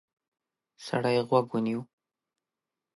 سړی 0.85 1.17
غوږ 1.27 1.47
ونیو. 1.51 1.81